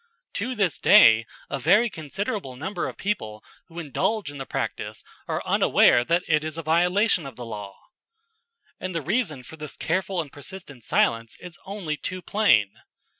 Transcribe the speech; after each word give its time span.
To 0.33 0.55
this 0.55 0.79
day 0.79 1.27
a 1.47 1.59
very 1.59 1.87
considerable 1.87 2.55
number 2.55 2.87
of 2.89 2.97
people 2.97 3.43
who 3.67 3.77
indulge 3.77 4.31
in 4.31 4.39
the 4.39 4.47
practice 4.47 5.03
are 5.27 5.43
unaware 5.45 6.03
that 6.03 6.23
it 6.27 6.43
is 6.43 6.57
a 6.57 6.63
violation 6.63 7.27
of 7.27 7.35
the 7.35 7.45
law. 7.45 7.77
And 8.79 8.95
the 8.95 9.03
reason 9.03 9.43
for 9.43 9.57
this 9.57 9.77
careful 9.77 10.19
and 10.19 10.31
persistent 10.31 10.83
silence 10.83 11.37
is 11.39 11.59
only 11.67 11.97
too 11.97 12.23
plain. 12.23 12.71